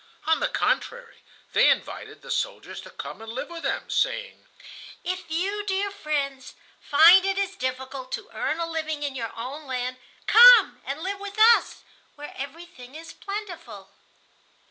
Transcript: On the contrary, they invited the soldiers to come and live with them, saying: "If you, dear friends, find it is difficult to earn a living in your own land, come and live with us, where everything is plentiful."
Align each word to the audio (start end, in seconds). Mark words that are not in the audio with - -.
On 0.25 0.39
the 0.39 0.47
contrary, 0.47 1.19
they 1.53 1.69
invited 1.69 2.23
the 2.23 2.31
soldiers 2.31 2.81
to 2.81 2.89
come 2.89 3.21
and 3.21 3.31
live 3.31 3.49
with 3.49 3.61
them, 3.61 3.87
saying: 3.87 4.47
"If 5.03 5.29
you, 5.29 5.63
dear 5.67 5.91
friends, 5.91 6.55
find 6.79 7.23
it 7.23 7.37
is 7.37 7.55
difficult 7.55 8.11
to 8.13 8.27
earn 8.33 8.59
a 8.59 8.65
living 8.65 9.03
in 9.03 9.13
your 9.15 9.31
own 9.35 9.67
land, 9.67 9.97
come 10.25 10.81
and 10.87 11.03
live 11.03 11.19
with 11.19 11.37
us, 11.37 11.83
where 12.15 12.33
everything 12.35 12.95
is 12.95 13.13
plentiful." 13.13 13.91